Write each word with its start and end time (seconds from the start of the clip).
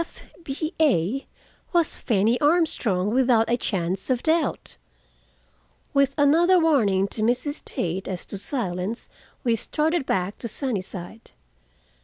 F. 0.03 0.23
B. 0.43 0.73
A. 0.79 1.27
was 1.73 1.95
Fanny 1.95 2.41
Armstrong, 2.41 3.11
without 3.11 3.47
a 3.51 3.55
chance 3.55 4.09
of 4.09 4.23
doubt! 4.23 4.77
With 5.93 6.15
another 6.17 6.57
warning 6.57 7.07
to 7.09 7.21
Mrs. 7.21 7.63
Tate 7.63 8.07
as 8.07 8.25
to 8.25 8.39
silence, 8.39 9.09
we 9.43 9.55
started 9.55 10.07
back 10.07 10.39
to 10.39 10.47
Sunnyside. 10.47 11.33